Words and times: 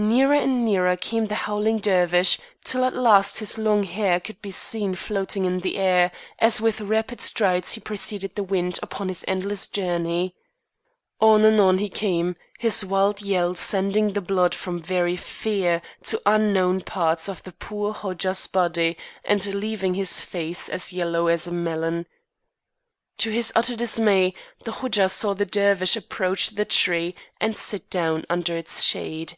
Nearer 0.00 0.34
and 0.36 0.64
nearer 0.64 0.96
came 0.96 1.26
the 1.26 1.34
howling 1.34 1.78
Dervish, 1.80 2.38
till 2.62 2.84
at 2.84 2.94
last 2.94 3.40
his 3.40 3.58
long 3.58 3.82
hair 3.82 4.20
could 4.20 4.40
be 4.40 4.52
seen 4.52 4.94
floating 4.94 5.44
in 5.44 5.58
the 5.58 5.76
air, 5.76 6.12
as 6.38 6.60
with 6.60 6.80
rapid 6.80 7.20
strides 7.20 7.72
he 7.72 7.80
preceded 7.80 8.36
the 8.36 8.44
wind 8.44 8.78
upon 8.80 9.08
his 9.08 9.24
endless 9.26 9.66
journey. 9.66 10.36
On 11.20 11.44
and 11.44 11.60
on 11.60 11.78
he 11.78 11.88
came, 11.88 12.36
his 12.60 12.84
wild 12.84 13.20
yell 13.22 13.56
sending 13.56 14.12
the 14.12 14.20
blood, 14.20 14.54
from 14.54 14.80
very 14.80 15.16
fear, 15.16 15.82
to 16.04 16.22
unknown 16.24 16.80
parts 16.82 17.28
of 17.28 17.42
the 17.42 17.50
poor 17.50 17.92
Hodja's 17.92 18.46
body 18.46 18.96
and 19.24 19.44
leaving 19.46 19.94
his 19.94 20.20
face 20.20 20.68
as 20.68 20.92
yellow 20.92 21.26
as 21.26 21.48
a 21.48 21.52
melon. 21.52 22.06
To 23.16 23.32
his 23.32 23.52
utter 23.56 23.74
dismay, 23.74 24.32
the 24.62 24.70
Hodja 24.74 25.08
saw 25.08 25.34
the 25.34 25.44
Dervish 25.44 25.96
approach 25.96 26.50
the 26.50 26.64
tree 26.64 27.16
and 27.40 27.56
sit 27.56 27.90
down 27.90 28.24
under 28.30 28.56
its 28.56 28.84
shade. 28.84 29.34